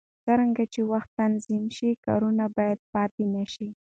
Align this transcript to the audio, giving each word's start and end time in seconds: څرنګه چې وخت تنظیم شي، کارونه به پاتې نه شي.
څرنګه 0.25 0.63
چې 0.73 0.81
وخت 0.91 1.09
تنظیم 1.19 1.65
شي، 1.77 1.89
کارونه 2.05 2.45
به 2.55 2.67
پاتې 2.93 3.23
نه 3.35 3.43
شي. 3.53 3.69